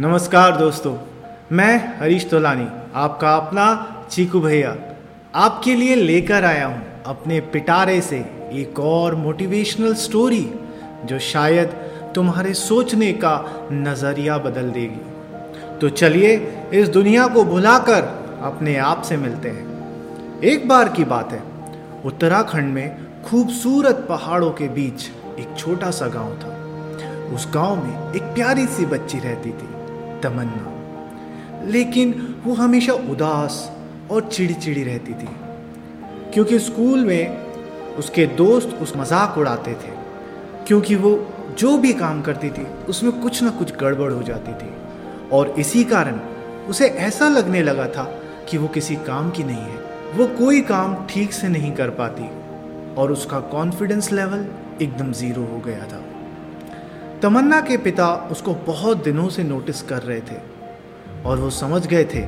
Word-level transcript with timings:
नमस्कार 0.00 0.56
दोस्तों, 0.56 0.94
मैं 1.52 1.98
हरीश 1.98 2.24
तोलानी, 2.30 2.66
आपका 2.94 3.34
अपना 3.36 3.64
चीकू 4.10 4.40
भैया। 4.40 4.74
आपके 5.34 5.74
लिए 5.74 5.94
लेकर 5.94 6.44
आया 6.44 6.66
हूँ 6.66 7.02
अपने 7.06 7.40
पिटारे 7.40 8.00
से 8.00 8.16
एक 8.52 8.78
और 8.80 9.14
मोटिवेशनल 9.14 9.94
स्टोरी 9.94 10.40
जो 11.04 11.18
शायद 11.18 11.68
तुम्हारे 12.14 12.54
सोचने 12.54 13.12
का 13.12 13.34
नज़रिया 13.72 14.38
बदल 14.38 14.70
देगी। 14.70 15.78
तो 15.78 15.88
चलिए 15.88 16.36
इस 16.74 16.88
दुनिया 16.88 17.26
को 17.26 17.44
भुलाकर 17.44 18.02
अपने 18.42 18.76
आप 18.76 19.02
से 19.02 19.16
मिलते 19.16 19.48
हैं। 19.48 20.40
एक 20.40 20.68
बार 20.68 20.88
की 20.88 21.04
बात 21.04 21.32
है, 21.32 21.42
उत्तराखंड 22.04 22.72
में 22.74 22.96
खूबसूरत 23.24 24.06
पहाड़ों 24.08 24.50
के 24.50 24.68
बीच 24.68 25.08
एक 25.38 25.54
छोटा 25.58 25.90
सा 25.90 26.08
गाँव 26.08 26.32
था। 26.34 27.34
उस 27.34 27.48
गाँव 27.54 27.76
में 27.76 28.14
एक 28.14 28.22
प्यारी 28.22 28.66
सी 28.66 28.86
बच्ची 28.86 29.18
रहती 29.18 29.50
थी। 29.50 29.68
तमन्ना। 30.22 31.68
लेकिन 31.68 32.12
वो 32.44 32.54
हमेशा 32.54 32.92
उदास 32.92 33.70
और 34.10 34.28
चिड़चिड़ी 34.28 34.82
रहती 34.84 35.12
थी, 35.12 35.28
क्योंकि 36.34 36.58
स्कूल 36.58 37.04
में 37.04 37.96
उसके 37.98 38.26
दोस्त 38.36 38.78
उस 38.82 38.96
मज़ाक 38.96 39.38
उड़ाते 39.38 39.72
थे, 39.72 39.92
क्योंकि 40.66 40.94
वो 40.96 41.14
जो 41.58 41.76
भी 41.78 41.92
काम 41.94 42.20
करती 42.22 42.50
थी, 42.50 42.66
उसमें 42.88 43.20
कुछ 43.20 43.42
ना 43.42 43.50
कुछ 43.50 43.74
गड़बड़ 43.76 44.12
हो 44.12 44.22
जाती 44.22 44.52
थी। 44.52 44.70
और 45.32 45.54
इसी 45.58 45.84
कारण 45.84 46.20
उसे 46.70 46.86
ऐसा 46.86 47.28
लगने 47.28 47.62
लगा 47.62 47.86
था 47.88 48.04
कि 48.50 48.58
वो 48.58 48.68
किसी 48.68 48.96
काम 49.06 49.30
की 49.30 49.44
नहीं 49.44 49.56
है। 49.56 49.80
वो 50.14 50.26
कोई 50.38 50.60
काम 50.62 50.94
ठीक 51.06 51.32
से 51.32 51.48
नहीं 51.48 51.72
कर 51.72 51.90
पाती 51.90 52.28
और 52.94 53.12
उसका 53.12 53.40
कॉन्फिडेंस 53.52 54.10
लेवल 54.12 54.46
एकदम 54.82 55.12
ज़ीरो 55.12 55.42
हो 55.42 55.58
गया 55.58 55.86
था। 55.86 56.02
तमन्ना 57.22 57.60
के 57.60 57.76
पिता 57.76 58.14
उसको 58.14 58.54
बहुत 58.54 59.04
दिनों 59.04 59.28
से 59.28 59.42
नोटिस 59.44 59.82
कर 59.82 60.02
रहे 60.02 60.20
थे 60.20 60.38
और 61.24 61.38
वो 61.38 61.50
समझ 61.50 61.86
गए 61.86 62.04
थे 62.04 62.20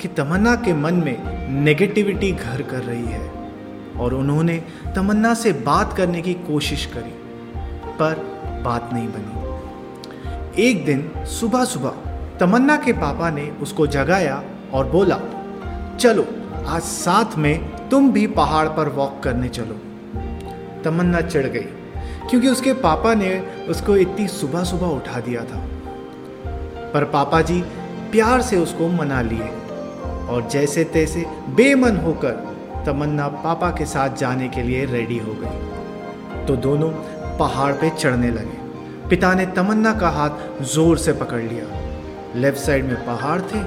कि 0.00 0.08
तमन्ना 0.08 0.54
के 0.54 0.72
मन 0.72 0.94
में 0.94 1.48
नेगेटिविटी 1.62 2.32
घर 2.32 2.62
कर 2.62 2.78
रही 2.78 3.04
है 3.04 3.30
और 3.96 4.14
उन्होंने 4.14 4.62
तमन्ना 4.96 5.34
से 5.34 5.52
बात 5.52 5.92
करने 5.92 6.22
की 6.22 6.34
कोशिश 6.34 6.86
करी, 6.86 7.14
पर 7.98 8.14
बात 8.64 8.90
नहीं 8.92 9.08
बनी। 9.08 10.62
एक 10.62 10.84
दिन 10.84 11.10
सुबह 11.16 11.64
सुबह 11.64 11.90
तमन्ना 12.40 12.76
के 12.76 12.92
पापा 12.92 13.30
ने 13.30 13.50
उसको 13.50 13.86
जगाया 13.86 14.44
और 14.72 14.90
बोला, 14.90 15.20
चलो, 16.00 16.26
आज 16.66 16.82
साथ 16.82 17.38
में 17.38 17.88
तुम 17.88 18.12
भी 18.12 18.26
पहाड़ 18.26 18.68
पर 18.68 18.88
वॉक 18.88 19.20
करने 19.24 19.48
चलो। 19.48 19.80
तमन्ना 20.84 21.20
चढ़ 21.20 21.46
गई। 21.46 21.81
क्योंकि 22.30 22.48
उसके 22.48 22.72
पापा 22.72 23.14
ने 23.14 23.38
उसको 23.68 23.96
इतनी 23.96 24.26
सुबह 24.28 24.64
सुबह 24.64 24.86
उठा 24.86 25.20
दिया 25.20 25.44
था। 25.44 25.60
पर 26.94 27.04
पापा 27.04 27.40
जी 27.42 27.60
प्यार 28.12 28.42
से 28.42 28.56
उसको 28.56 28.88
मना 28.88 29.20
लिए 29.22 29.48
और 30.30 30.48
जैसे 30.50 30.84
तैसे 30.84 31.24
बेमन 31.48 31.96
होकर 31.96 32.32
तमन्ना 32.86 33.28
पापा 33.28 33.70
के 33.70 33.86
साथ 33.86 34.16
जाने 34.16 34.48
के 34.48 34.62
लिए 34.62 34.84
रेडी 34.84 35.18
हो 35.18 35.34
गई। 35.34 36.46
तो 36.46 36.56
दोनों 36.56 36.90
पहाड़ 37.38 37.72
पे 37.72 37.90
चढ़ने 37.90 38.30
लगे। 38.30 39.08
पिता 39.08 39.32
ने 39.34 39.46
तमन्ना 39.46 39.92
का 39.94 40.08
हाथ 40.08 40.62
ज़ोर 40.64 40.98
से 40.98 41.12
पकड़ 41.12 41.40
लिया। 41.42 41.64
लेफ़्ट 42.36 42.58
साइड 42.58 42.84
में 42.84 43.04
पहाड़ 43.06 43.40
थे 43.42 43.62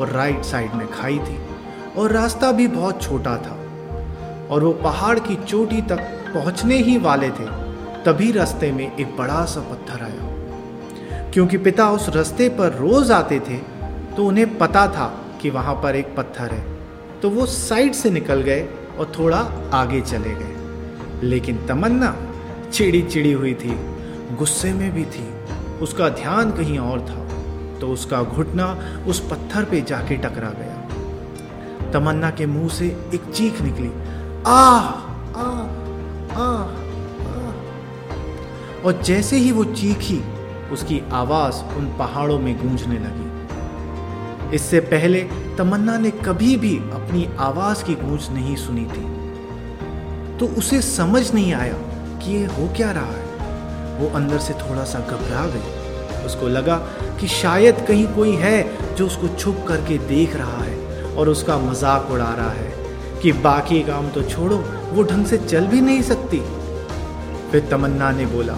और 0.00 0.10
राइट 0.10 0.42
साइड 0.42 0.74
में 0.74 0.86
खाई 0.90 1.18
थी 1.18 1.38
और 1.98 2.12
रास्ता 2.12 2.52
भी 2.52 2.66
बहुत 2.68 3.02
छोटा 3.02 3.36
था 3.36 3.56
और 4.50 4.64
वो 4.64 4.72
पहाड़ 4.82 5.18
की 5.18 5.36
चोटी 5.36 5.82
तक 5.82 6.00
पहुँचने 6.34 6.76
ही 6.78 6.98
वाले 6.98 7.30
थे। 7.30 7.46
तभी 8.08 8.32
रास्ते 8.32 8.72
में 8.72 8.96
एक 8.96 9.16
बड़ा 9.16 9.44
सा 9.44 9.60
पत्थर 9.60 10.02
आया। 10.02 11.30
क्योंकि 11.30 11.58
पिता 11.58 11.90
उस 11.90 12.08
रास्ते 12.08 12.48
पर 12.48 12.72
रोज 12.72 13.10
आते 13.10 13.40
थे 13.40 13.56
तो 14.16 14.26
उन्हें 14.26 14.58
पता 14.58 14.86
था 14.86 15.06
कि 15.42 15.50
वहाँ 15.50 15.74
पर 15.74 15.96
एक 15.96 16.14
पत्थर 16.16 16.54
है। 16.54 16.62
तो 17.22 17.30
वो 17.30 17.46
साइड 17.46 17.92
से 17.92 18.10
निकल 18.10 18.42
गए 18.42 18.68
और 18.98 19.12
थोड़ा 19.18 19.38
आगे 19.74 20.00
चले 20.00 20.34
गए। 20.34 21.26
लेकिन 21.26 21.66
तमन्ना 21.66 22.16
चिड़ी 22.72 23.02
चिड़ी 23.02 23.32
हुई 23.32 23.54
थी, 23.54 23.74
गुस्से 24.38 24.72
में 24.72 24.90
भी 24.94 25.04
थी। 25.04 25.28
उसका 25.82 26.08
ध्यान 26.08 26.50
कहीं 26.50 26.78
और 26.78 27.00
था 27.00 27.24
तो 27.80 27.88
उसका 27.88 28.22
घुटना 28.22 28.66
उस 29.06 29.20
पत्थर 29.30 29.64
पे 29.64 29.80
जाके 29.80 30.16
टकरा 30.16 30.50
गया। 30.50 31.90
तमन्ना 31.92 32.30
के 32.30 32.46
मुँह 32.46 32.68
से 32.68 32.86
एक 33.14 33.32
चीख 33.34 33.60
निकली। 33.62 33.92
आ 34.46 34.80
और 38.84 39.02
जैसे 39.02 39.36
ही 39.36 39.52
वो 39.52 39.64
चीखी, 39.64 40.20
उसकी 40.72 41.00
आवाज़ 41.12 41.62
उन 41.76 41.86
पहाड़ों 41.98 42.38
में 42.38 42.56
गूंजने 42.58 42.98
लगी। 42.98 44.56
इससे 44.56 44.80
पहले 44.80 45.20
तमन्ना 45.58 45.96
ने 45.98 46.10
कभी 46.10 46.56
भी 46.56 46.76
अपनी 46.76 47.28
आवाज़ 47.38 47.84
की 47.84 47.94
गूंज 47.94 48.28
नहीं 48.30 48.56
सुनी 48.56 48.84
थी। 48.84 49.06
तो 50.38 50.46
उसे 50.46 50.80
समझ 50.82 51.32
नहीं 51.34 51.52
आया 51.52 51.76
कि 52.18 52.32
ये 52.32 52.44
हो 52.46 52.68
क्या 52.76 52.90
रहा 52.90 53.12
है। 53.12 53.26
वो 53.98 54.08
अंदर 54.08 54.38
से 54.38 54.54
थोड़ा 54.54 54.84
सा 54.84 54.98
घबरा 55.00 55.46
गई। 55.46 56.24
उसको 56.26 56.48
लगा 56.48 56.76
कि 57.20 57.28
शायद 57.28 57.84
कहीं 57.88 58.06
कोई 58.06 58.34
है 58.36 58.94
जो 58.94 59.06
उसको 59.06 59.28
छुप 59.28 59.64
करके 59.68 59.98
देख 59.98 60.36
रहा 60.36 60.62
है 60.64 61.14
और 61.14 61.28
उसका 61.28 61.58
मज़ाक 61.58 62.10
उड़ा 62.10 62.32
रहा 62.34 62.50
है 62.50 62.72
कि 63.22 63.32
बाकी 63.32 63.82
काम 63.82 64.08
तो 64.08 64.22
छोड़ो, 64.22 64.56
वो 64.92 65.02
ढंग 65.02 65.26
से 65.26 65.38
चल 65.38 65.66
भी 65.66 65.80
नहीं 65.80 66.02
सकती। 66.02 66.38
फिर 67.52 67.68
तमन्ना 67.70 68.10
ने 68.10 68.26
बोला 68.26 68.56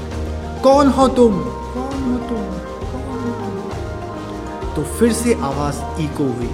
कौन 0.62 0.88
हो 0.88 1.08
तुम? 1.08 1.34
कौन 1.74 2.02
हो 2.04 2.16
तुम? 2.28 2.42
तो 4.74 4.82
फिर 4.98 5.12
से 5.12 5.34
आवाज़ 5.34 5.78
इको 6.02 6.24
हुई 6.24 6.52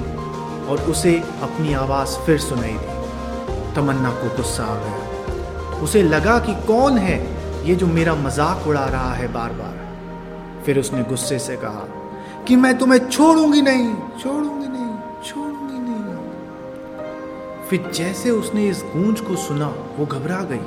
और 0.69 0.76
उसे 0.91 1.14
अपनी 1.42 1.74
आवाज़ 1.74 2.19
फिर 2.26 2.38
सुनाई 2.38 2.72
दी। 2.72 3.74
तमन्ना 3.74 4.10
को 4.10 4.36
गुस्सा 4.36 4.64
आ 4.64 4.74
गया। 4.74 5.80
उसे 5.82 6.02
लगा 6.02 6.38
कि 6.38 6.54
कौन 6.66 6.98
है 6.98 7.19
ये 7.69 7.74
जो 7.74 7.86
मेरा 7.86 8.14
मज़ाक 8.14 8.66
उड़ा 8.68 8.84
रहा 8.84 9.12
है 9.14 9.32
बार 9.32 9.53
बार 9.53 9.74
फिर 10.66 10.78
उसने 10.78 11.03
गुस्से 11.03 11.38
से 11.38 11.56
कहा 11.56 11.84
कि 12.48 12.56
मैं 12.56 12.78
तुम्हें 12.78 12.98
छोड़ूँगी 13.08 13.62
नहीं। 13.62 13.94
छोड़ूँगी 14.22 14.68
नहीं 14.68 15.22
छोड़ूँगी 15.24 15.78
नहीं। 15.78 16.04
फिर 17.68 17.91
जैसे 17.94 18.30
उसने 18.30 18.68
इस 18.68 18.84
गूंज 18.97 19.20
को 19.20 19.36
सुना 19.36 19.68
वो 19.98 20.06
घबरा 20.06 20.42
गई। 20.42 20.66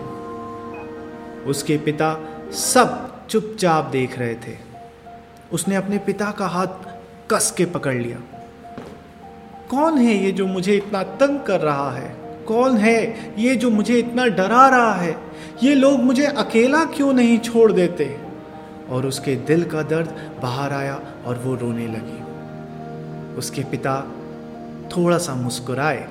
उसके 1.47 1.77
पिता 1.77 2.27
सब 2.51 3.09
चुपचाप 3.27 3.85
देख 3.85 4.19
रहे 4.19 4.35
थे। 4.35 4.57
उसने 5.51 5.75
अपने 5.75 5.97
पिता 5.97 6.31
का 6.31 6.47
हाथ 6.47 6.67
कस 7.31 7.53
के 7.57 7.65
पकड़ 7.65 7.95
लिया। 7.95 8.17
कौन 9.69 9.97
है 9.97 10.23
ये 10.25 10.31
जो 10.31 10.47
मुझे 10.47 10.75
इतना 10.75 11.03
तंग 11.03 11.39
कर 11.39 11.59
रहा 11.59 11.91
है? 11.91 12.15
कौन 12.47 12.77
है 12.77 13.33
ये 13.41 13.55
जो 13.55 13.69
मुझे 13.69 13.99
इतना 13.99 14.25
डरा 14.25 14.67
रहा 14.67 14.93
है? 14.93 15.17
ये 15.63 15.75
लोग 15.75 15.99
मुझे 15.99 16.25
अकेला 16.25 16.85
क्यों 16.85 17.13
नहीं 17.13 17.39
छोड़ 17.39 17.71
देते? 17.71 18.19
और 18.89 19.05
उसके 19.05 19.35
दिल 19.35 19.63
का 19.63 19.81
दर्द 19.83 20.39
बाहर 20.41 20.73
आया 20.73 21.01
और 21.25 21.37
वो 21.37 21.55
रोने 21.55 21.87
लगी। 21.87 22.23
उसके 23.35 23.63
पिता 23.63 24.11
थोड़ा 24.97 25.17
सा 25.17 25.35
मुस्कुराए 25.35 26.07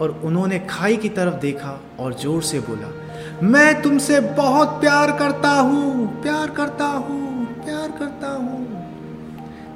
और 0.00 0.20
उन्होंने 0.24 0.58
खाई 0.58 0.96
की 0.96 1.08
तरफ़ 1.08 1.34
देखा 1.34 1.80
और 1.98 2.14
ज़ोर 2.14 2.42
से 2.42 2.60
बोला 2.60 3.09
मैं 3.42 3.80
तुमसे 3.82 4.20
बहुत 4.20 4.68
प्यार 4.80 5.10
करता 5.18 5.50
हूँ, 5.50 6.06
प्यार 6.22 6.50
करता 6.50 6.86
हूँ, 6.86 7.46
प्यार 7.64 7.90
करता 7.90 8.28
हूँ। 8.28 8.58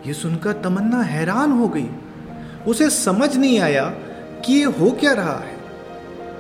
ये 0.06 0.12
सुनकर 0.12 0.52
तमन्ना 0.64 1.02
हैरान 1.02 1.52
हो 1.52 1.68
गई। 1.68 1.88
उसे 2.66 2.88
समझ 2.90 3.36
नहीं 3.36 3.58
आया 3.60 3.84
कि 4.44 4.52
ये 4.52 4.64
हो 4.72 4.90
क्या 4.90 5.12
रहा 5.12 5.38
है, 5.38 5.56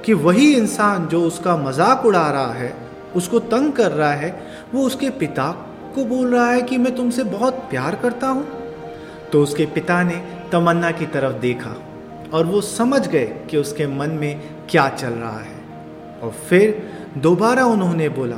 कि 0.04 0.12
वही 0.14 0.52
इंसान 0.54 1.06
जो 1.06 1.22
उसका 1.22 1.56
मज़ाक 1.56 2.04
उड़ा 2.06 2.28
रहा 2.30 2.52
है, 2.52 2.72
उसको 3.16 3.38
तंग 3.38 3.72
कर 3.72 3.92
रहा 3.92 4.12
है, 4.12 4.30
वो 4.74 4.82
उसके 4.82 5.10
पिता 5.10 5.50
को 5.94 6.04
बोल 6.04 6.34
रहा 6.34 6.50
है 6.50 6.62
कि 6.62 6.78
मैं 6.78 6.94
तुमसे 6.96 7.24
बहुत 7.24 7.66
प्यार 7.70 7.94
करता 7.94 8.28
हूँ। 8.28 8.46
तो 9.32 9.42
उसके 9.42 9.66
पिता 9.66 10.02
ने 10.02 10.22
तमन्ना 10.52 10.90
की 10.90 11.06
तरफ़ 11.06 11.40
देखा 11.40 11.74
और 12.34 12.46
वो 12.46 12.60
समझ 12.60 13.06
गए 13.08 13.24
कि 13.50 13.56
उसके 13.56 13.86
मन 13.88 14.10
में 14.10 14.40
क्या 14.70 14.88
चल 14.88 15.12
रहा 15.12 15.38
है। 15.38 15.53
और 16.24 16.30
फिर 16.48 17.12
दोबारा 17.18 17.64
उन्होंने 17.66 18.08
बोला, 18.08 18.36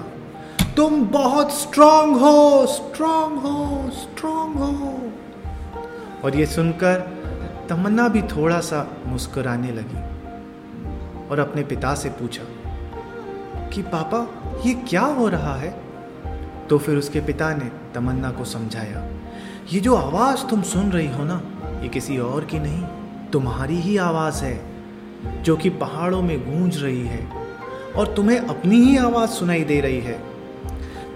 तुम 0.77 1.05
बहुत 1.09 1.53
स्ट्रांग 1.53 2.17
हो 2.17 2.67
स्ट्रांग 2.67 3.39
हो 3.39 3.91
स्ट्रांग 3.91 4.55
हो। 4.55 4.93
और 6.25 6.37
ये 6.37 6.47
सुनकर 6.47 7.01
तमन्ना 7.69 8.09
भी 8.09 8.23
थोड़ा 8.23 8.61
सा 8.61 8.87
मुस्कुराने 9.07 9.73
लगी 9.73 10.03
और 11.29 11.39
अपने 11.39 11.63
पिता 11.63 11.95
से 11.95 12.09
पूछा, 12.11 12.45
कि 13.69 13.83
पापा, 13.83 14.27
ये 14.67 14.75
क्या 14.89 15.05
हो 15.13 15.29
रहा 15.29 15.55
है? 15.55 15.75
तो 16.69 16.79
फिर 16.79 16.97
उसके 16.97 17.21
पिता 17.21 17.53
ने 17.55 17.71
तमन्ना 17.95 18.31
को 18.31 18.45
समझाया, 18.45 19.07
ये 19.73 19.81
जो 19.81 19.95
आवाज़ 19.95 20.47
तुम 20.47 20.63
सुन 20.63 20.91
रही 20.93 21.09
हो 21.09 21.25
ना, 21.25 21.41
ये 21.83 21.89
किसी 21.89 22.19
और 22.19 22.45
की 22.45 22.59
नहीं, 22.59 22.83
तुम्हारी 23.33 23.81
ही 23.81 23.97
आवाज़ 23.97 24.45
है, 24.45 24.61
जो 25.43 25.57
कि 25.57 25.71
पहाड़ों 25.71 26.23
में 26.23 26.39
गूंज 26.41 26.83
रही 26.83 27.07
है। 27.07 27.46
और 27.99 28.15
तुम्हें 28.15 28.39
अपनी 28.39 28.77
ही 28.77 28.97
आवाज़ 28.97 29.31
सुनाई 29.31 29.65
दे 29.65 29.81
रही 29.81 30.01
है। 30.01 30.19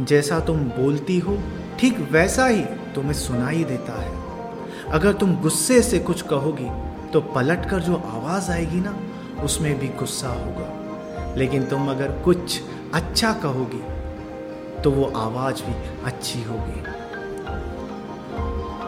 जैसा 0.03 0.41
तुम 0.41 0.57
बोलती 0.57 1.19
हो, 1.19 1.39
ठीक 1.81 1.99
वैसा 2.13 2.47
ही 2.47 2.63
तुम्हें 2.95 3.13
सुनाई 3.13 3.65
देता 3.65 4.01
है। 4.03 4.19
अगर 4.91 5.13
तुम 5.13 5.37
गुस्से 5.37 5.83
से 5.83 5.99
कुछ 5.99 6.23
कहोगी 6.23 6.71
तो 7.13 7.21
पलट 7.21 7.69
कर 7.71 7.81
जो 7.81 7.95
आवाज़ 7.95 8.51
आएगी 8.51 8.81
ना, 8.81 8.97
उसमें 9.45 9.79
भी 9.79 9.89
गुस्सा 9.89 10.29
होगा। 10.29 11.35
लेकिन 11.37 11.65
तुम 11.65 11.91
अगर 11.91 12.13
कुछ 12.25 12.61
अच्छा 12.95 13.33
कहोगी 13.33 13.83
तो 14.83 14.91
वो 14.91 15.05
आवाज़ 15.17 15.63
भी 15.63 15.75
अच्छी 16.05 16.43
होगी। 16.43 16.83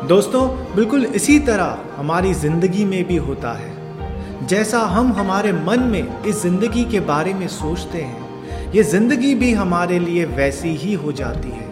दोस्तों, 0.09 0.75
बिल्कुल 0.75 1.05
इसी 1.05 1.39
तरह 1.39 1.79
हमारी 1.97 2.35
ज़िंदगी 2.35 2.85
में 2.85 3.05
भी 3.05 3.17
होता 3.17 3.53
है। 3.53 3.82
जैसा 4.43 4.79
हम 4.89 5.13
हमारे 5.13 5.53
मन 5.53 5.81
में 5.83 6.23
इस 6.23 6.43
ज़िंदगी 6.43 6.85
के 6.85 7.01
बारे 7.03 7.33
में 7.35 7.47
सोचते 7.49 7.99
हैं, 7.99 8.71
ये 8.73 8.83
ज़िंदगी 8.83 9.35
भी 9.35 9.53
हमारे 9.53 9.99
लिए 9.99 10.25
वैसी 10.27 10.75
ही 10.77 10.93
हो 10.95 11.13
जाती 11.13 11.49
है। 11.49 11.71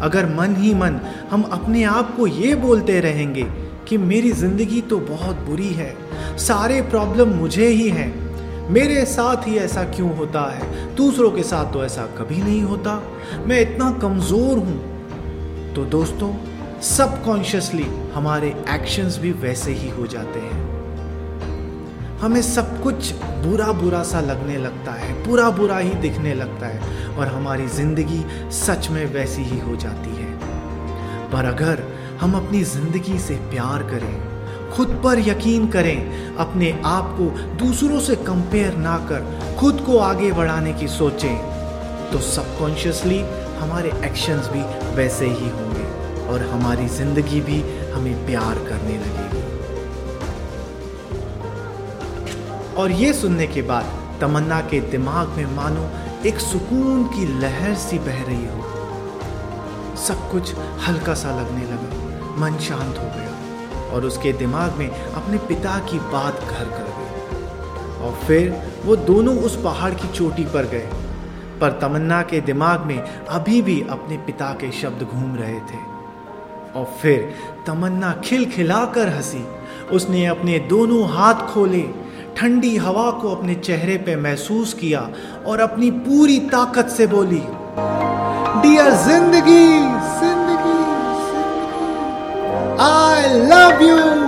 अगर 0.00 0.26
मन 0.28 0.54
ही 0.56 0.74
मन 0.74 1.00
हम 1.30 1.42
अपने 1.52 1.82
आप 1.84 2.14
को 2.16 2.26
ये 2.26 2.54
बोलते 2.56 3.00
रहेंगे 3.00 3.42
कि 3.88 3.98
मेरी 4.00 4.30
ज़िंदगी 4.32 4.80
तो 4.80 4.98
बहुत 5.00 5.36
बुरी 5.46 5.72
है, 5.72 5.94
सारे 6.38 6.80
प्रॉब्लम 6.82 7.28
मुझे 7.30 7.66
ही 7.68 7.88
हैं, 7.88 8.12
मेरे 8.70 9.04
साथ 9.06 9.46
ही 9.46 9.56
ऐसा 9.58 9.84
क्यों 9.86 10.16
होता 10.16 10.42
है, 10.52 10.94
दूसरों 10.96 11.30
के 11.30 11.42
साथ 11.42 11.72
तो 11.72 11.84
ऐसा 11.84 12.06
कभी 12.18 12.42
नहीं 12.42 12.62
होता, 12.62 13.00
मैं 13.46 13.60
इतना 13.60 13.90
कमज़ोर 14.02 14.58
हूँ। 14.58 15.74
तो 15.74 15.84
दोस्तों, 15.90 16.32
सबकॉन्शियसली 16.86 17.86
हमारे 18.14 18.54
एक्शंस 18.70 19.18
भी 19.18 19.32
वैसे 19.42 19.72
ही 19.72 19.88
हो 19.90 20.06
जाते 20.06 20.40
हैं। 20.40 20.63
हमें 22.20 22.40
सब 22.42 22.82
कुछ 22.82 23.12
बुरा 23.44 23.72
बुरा 23.72 24.02
सा 24.02 24.20
लगने 24.20 24.56
लगता 24.58 24.92
है 24.92 25.12
बुरा 25.24 25.48
बुरा 25.50 25.78
ही 25.78 25.94
दिखने 26.02 26.34
लगता 26.34 26.66
है 26.66 27.16
और 27.16 27.26
हमारी 27.28 27.66
ज़िंदगी 27.70 28.24
सच 28.56 28.88
में 28.90 29.04
वैसी 29.14 29.42
ही 29.42 29.58
हो 29.60 29.76
जाती 29.76 30.14
है। 30.16 30.32
पर 31.32 31.44
अगर 31.44 31.82
हम 32.20 32.34
अपनी 32.36 32.62
ज़िंदगी 32.64 33.18
से 33.18 33.34
प्यार 33.50 33.82
करें, 33.82 34.70
खुद 34.72 35.00
पर 35.04 35.18
यकीन 35.20 35.66
करें, 35.68 36.36
अपने 36.36 36.70
आप 36.86 37.14
को 37.18 37.28
दूसरों 37.58 38.00
से 38.00 38.16
कंपेयर 38.24 38.76
ना 38.78 38.96
कर, 39.10 39.56
खुद 39.60 39.80
को 39.86 39.98
आगे 40.00 40.32
बढ़ाने 40.32 40.72
की 40.72 40.88
सोचें 40.90 41.36
तो 42.12 42.20
सबकॉन्शियसली 42.22 43.20
हमारे 43.58 43.92
एक्शंस 44.06 44.48
भी 44.48 44.62
वैसे 44.96 45.26
ही 45.28 45.48
होंगे 45.50 45.86
और 46.26 46.48
हमारी 46.48 46.86
ज़िंदगी 46.90 47.40
भी 47.40 47.60
हमें 47.92 48.14
प्यार 48.26 48.64
करने 48.68 48.98
लगेगी। 48.98 49.43
और 52.76 52.90
ये 52.90 53.12
सुनने 53.12 53.46
के 53.46 53.62
बाद 53.62 54.18
तमन्ना 54.20 54.60
के 54.60 54.80
दिमाग 54.80 55.28
में 55.28 55.54
मानो 55.56 55.88
एक 56.28 56.38
सुकून 56.38 57.04
की 57.04 57.40
लहर 57.40 57.74
सी 57.74 57.98
बह 57.98 58.22
रही 58.22 58.46
हो। 58.46 59.96
सब 59.96 60.30
कुछ 60.30 60.54
हल्का 60.88 61.14
सा 61.14 61.30
लगने 61.30 61.62
लगा, 61.62 62.40
मन 62.40 62.58
शांत 62.58 62.98
हो 62.98 63.04
गया 63.04 63.92
और 63.92 64.04
उसके 64.04 64.32
दिमाग 64.32 64.72
में 64.72 64.88
अपने 64.90 65.38
पिता 65.38 65.78
की 65.78 65.98
बात 65.98 66.40
घर 66.40 66.64
कर 66.64 66.92
गई। 66.98 68.04
और 68.04 68.18
फिर 68.26 68.72
वो 68.84 68.96
दोनों 68.96 69.38
उस 69.38 69.62
पहाड़ 69.62 69.94
की 69.94 70.08
चोटी 70.08 70.44
पर 70.44 70.66
गए, 70.66 70.88
पर 71.60 71.78
तमन्ना 71.80 72.22
के 72.22 72.40
दिमाग 72.40 72.80
में 72.80 72.98
अभी 73.00 73.62
भी 73.62 73.80
अपने 73.90 74.16
पिता 74.16 74.52
के 74.52 74.70
शब्द 74.72 75.02
घूम 75.02 75.36
रहे 75.36 75.60
थे। 75.60 75.82
और 76.74 76.84
फिर 77.02 77.34
तमन्ना 77.66 78.12
खिलखिलाकर 78.24 79.08
हँसी, 79.08 79.44
उसने 79.92 80.26
अपने 80.26 80.58
दोनों 80.58 81.08
हाथ 81.08 81.34
खोले 81.34 82.03
ठंडी 82.36 82.76
हवा 82.76 83.10
को 83.20 83.34
अपने 83.34 83.54
चेहरे 83.54 83.96
पे 84.06 84.16
महसूस 84.16 84.72
किया 84.80 85.08
और 85.46 85.60
अपनी 85.60 85.90
पूरी 86.06 86.38
ताकत 86.52 86.88
से 86.96 87.06
बोली 87.06 87.42
डियर 88.62 88.90
ज़िंदगी 89.04 89.64
ज़िंदगी 90.20 90.78
आई 92.84 93.38
लव 93.50 93.82
यू 93.82 94.23